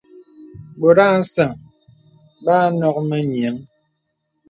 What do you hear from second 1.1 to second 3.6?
nsə̀ŋ bə a nok mə nyìəŋ.